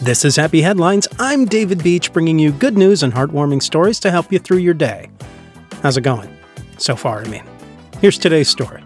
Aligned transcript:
This 0.00 0.24
is 0.24 0.36
Happy 0.36 0.62
Headlines. 0.62 1.08
I'm 1.18 1.44
David 1.44 1.82
Beach, 1.82 2.12
bringing 2.12 2.38
you 2.38 2.52
good 2.52 2.78
news 2.78 3.02
and 3.02 3.12
heartwarming 3.12 3.60
stories 3.60 3.98
to 4.00 4.12
help 4.12 4.30
you 4.30 4.38
through 4.38 4.58
your 4.58 4.72
day. 4.72 5.10
How's 5.82 5.96
it 5.96 6.02
going? 6.02 6.30
So 6.76 6.94
far, 6.94 7.22
I 7.22 7.28
mean. 7.28 7.42
Here's 8.00 8.16
today's 8.16 8.48
story. 8.48 8.80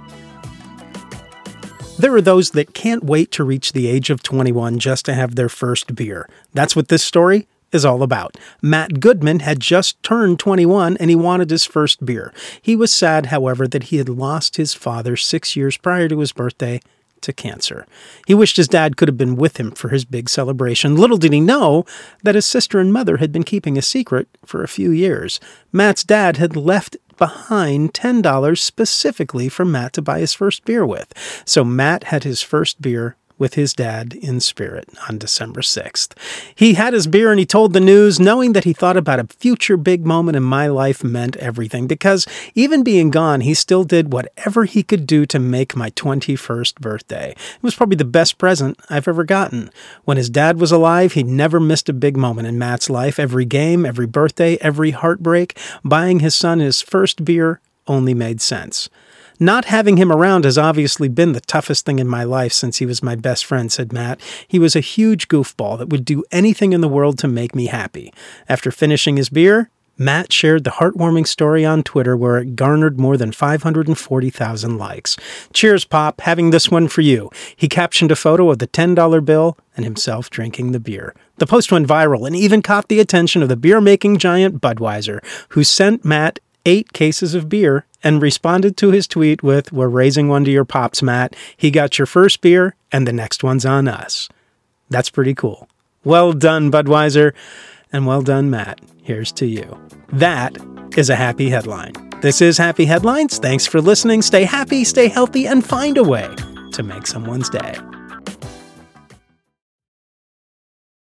There 1.98 2.14
are 2.14 2.22
those 2.22 2.52
that 2.52 2.72
can't 2.72 3.04
wait 3.04 3.30
to 3.32 3.44
reach 3.44 3.74
the 3.74 3.88
age 3.88 4.08
of 4.08 4.22
21 4.22 4.78
just 4.78 5.04
to 5.04 5.12
have 5.12 5.34
their 5.34 5.50
first 5.50 5.94
beer. 5.94 6.30
That's 6.54 6.74
what 6.74 6.88
this 6.88 7.04
story 7.04 7.46
is 7.72 7.84
all 7.84 8.02
about. 8.02 8.38
Matt 8.62 8.98
Goodman 8.98 9.40
had 9.40 9.60
just 9.60 10.02
turned 10.02 10.38
21 10.38 10.96
and 10.96 11.10
he 11.10 11.16
wanted 11.16 11.50
his 11.50 11.66
first 11.66 12.06
beer. 12.06 12.32
He 12.62 12.74
was 12.74 12.90
sad, 12.90 13.26
however, 13.26 13.68
that 13.68 13.84
he 13.84 13.98
had 13.98 14.08
lost 14.08 14.56
his 14.56 14.72
father 14.72 15.16
six 15.16 15.56
years 15.56 15.76
prior 15.76 16.08
to 16.08 16.20
his 16.20 16.32
birthday 16.32 16.80
to 17.22 17.32
cancer. 17.32 17.86
He 18.26 18.34
wished 18.34 18.56
his 18.56 18.68
dad 18.68 18.96
could 18.96 19.08
have 19.08 19.18
been 19.18 19.36
with 19.36 19.58
him 19.58 19.70
for 19.70 19.88
his 19.88 20.04
big 20.04 20.28
celebration. 20.28 20.96
Little 20.96 21.16
did 21.18 21.32
he 21.32 21.40
know 21.40 21.84
that 22.22 22.34
his 22.34 22.46
sister 22.46 22.78
and 22.78 22.92
mother 22.92 23.16
had 23.16 23.32
been 23.32 23.42
keeping 23.44 23.78
a 23.78 23.82
secret 23.82 24.28
for 24.44 24.62
a 24.62 24.68
few 24.68 24.90
years. 24.90 25.40
Matt's 25.72 26.04
dad 26.04 26.36
had 26.36 26.56
left 26.56 26.96
behind 27.16 27.94
$10 27.94 28.58
specifically 28.58 29.48
for 29.48 29.64
Matt 29.64 29.92
to 29.92 30.02
buy 30.02 30.18
his 30.18 30.34
first 30.34 30.64
beer 30.64 30.84
with. 30.84 31.12
So 31.44 31.64
Matt 31.64 32.04
had 32.04 32.24
his 32.24 32.42
first 32.42 32.82
beer 32.82 33.16
with 33.42 33.54
his 33.54 33.74
dad 33.74 34.14
in 34.14 34.38
spirit 34.38 34.88
on 35.08 35.18
December 35.18 35.62
6th. 35.62 36.12
He 36.54 36.74
had 36.74 36.92
his 36.94 37.08
beer 37.08 37.32
and 37.32 37.40
he 37.40 37.44
told 37.44 37.72
the 37.72 37.80
news, 37.80 38.20
knowing 38.20 38.52
that 38.52 38.62
he 38.62 38.72
thought 38.72 38.96
about 38.96 39.18
a 39.18 39.26
future 39.26 39.76
big 39.76 40.06
moment 40.06 40.36
in 40.36 40.44
my 40.44 40.68
life 40.68 41.02
meant 41.02 41.36
everything, 41.38 41.88
because 41.88 42.24
even 42.54 42.84
being 42.84 43.10
gone, 43.10 43.40
he 43.40 43.52
still 43.52 43.82
did 43.82 44.12
whatever 44.12 44.64
he 44.64 44.84
could 44.84 45.08
do 45.08 45.26
to 45.26 45.40
make 45.40 45.74
my 45.74 45.90
21st 45.90 46.76
birthday. 46.78 47.32
It 47.32 47.62
was 47.62 47.74
probably 47.74 47.96
the 47.96 48.04
best 48.04 48.38
present 48.38 48.78
I've 48.88 49.08
ever 49.08 49.24
gotten. 49.24 49.72
When 50.04 50.18
his 50.18 50.30
dad 50.30 50.60
was 50.60 50.70
alive, 50.70 51.14
he 51.14 51.24
never 51.24 51.58
missed 51.58 51.88
a 51.88 51.92
big 51.92 52.16
moment 52.16 52.46
in 52.46 52.60
Matt's 52.60 52.88
life. 52.88 53.18
Every 53.18 53.44
game, 53.44 53.84
every 53.84 54.06
birthday, 54.06 54.56
every 54.60 54.92
heartbreak, 54.92 55.58
buying 55.82 56.20
his 56.20 56.36
son 56.36 56.60
his 56.60 56.80
first 56.80 57.24
beer 57.24 57.60
only 57.86 58.14
made 58.14 58.40
sense. 58.40 58.88
Not 59.40 59.64
having 59.64 59.96
him 59.96 60.12
around 60.12 60.44
has 60.44 60.56
obviously 60.56 61.08
been 61.08 61.32
the 61.32 61.40
toughest 61.40 61.84
thing 61.84 61.98
in 61.98 62.06
my 62.06 62.22
life 62.22 62.52
since 62.52 62.78
he 62.78 62.86
was 62.86 63.02
my 63.02 63.16
best 63.16 63.44
friend, 63.44 63.72
said 63.72 63.92
Matt. 63.92 64.20
He 64.46 64.58
was 64.58 64.76
a 64.76 64.80
huge 64.80 65.26
goofball 65.26 65.78
that 65.78 65.88
would 65.88 66.04
do 66.04 66.22
anything 66.30 66.72
in 66.72 66.80
the 66.80 66.88
world 66.88 67.18
to 67.18 67.28
make 67.28 67.54
me 67.54 67.66
happy. 67.66 68.12
After 68.48 68.70
finishing 68.70 69.16
his 69.16 69.30
beer, 69.30 69.68
Matt 69.98 70.32
shared 70.32 70.64
the 70.64 70.70
heartwarming 70.70 71.26
story 71.26 71.64
on 71.64 71.82
Twitter 71.82 72.16
where 72.16 72.38
it 72.38 72.56
garnered 72.56 72.98
more 72.98 73.16
than 73.16 73.30
540,000 73.30 74.78
likes. 74.78 75.16
Cheers, 75.52 75.84
Pop, 75.84 76.22
having 76.22 76.50
this 76.50 76.70
one 76.70 76.88
for 76.88 77.02
you. 77.02 77.28
He 77.54 77.68
captioned 77.68 78.10
a 78.10 78.16
photo 78.16 78.50
of 78.50 78.58
the 78.58 78.66
$10 78.66 79.24
bill 79.24 79.58
and 79.76 79.84
himself 79.84 80.30
drinking 80.30 80.72
the 80.72 80.80
beer. 80.80 81.14
The 81.38 81.46
post 81.46 81.70
went 81.70 81.86
viral 81.86 82.26
and 82.26 82.34
even 82.34 82.62
caught 82.62 82.88
the 82.88 83.00
attention 83.00 83.42
of 83.42 83.48
the 83.48 83.56
beer 83.56 83.80
making 83.80 84.18
giant 84.18 84.60
Budweiser, 84.60 85.20
who 85.50 85.62
sent 85.62 86.04
Matt 86.04 86.40
eight 86.66 86.92
cases 86.92 87.34
of 87.34 87.48
beer 87.48 87.86
and 88.02 88.22
responded 88.22 88.76
to 88.78 88.90
his 88.90 89.06
tweet 89.06 89.42
with, 89.42 89.72
We're 89.72 89.88
raising 89.88 90.28
one 90.28 90.44
to 90.44 90.50
your 90.50 90.64
pops, 90.64 91.02
Matt. 91.02 91.36
He 91.56 91.70
got 91.70 91.98
your 91.98 92.06
first 92.06 92.40
beer, 92.40 92.74
and 92.90 93.06
the 93.06 93.12
next 93.12 93.44
one's 93.44 93.64
on 93.64 93.88
us. 93.88 94.28
That's 94.90 95.10
pretty 95.10 95.34
cool. 95.34 95.68
Well 96.04 96.32
done, 96.32 96.70
Budweiser. 96.70 97.32
And 97.92 98.06
well 98.06 98.22
done, 98.22 98.50
Matt. 98.50 98.80
Here's 99.02 99.32
to 99.32 99.46
you. 99.46 99.78
That 100.12 100.56
is 100.96 101.10
a 101.10 101.16
happy 101.16 101.50
headline. 101.50 101.92
This 102.20 102.40
is 102.40 102.56
Happy 102.56 102.84
Headlines. 102.84 103.38
Thanks 103.38 103.66
for 103.66 103.80
listening. 103.80 104.22
Stay 104.22 104.44
happy, 104.44 104.84
stay 104.84 105.08
healthy, 105.08 105.46
and 105.48 105.66
find 105.66 105.98
a 105.98 106.04
way 106.04 106.28
to 106.72 106.82
make 106.82 107.06
someone's 107.06 107.48
day. 107.48 107.74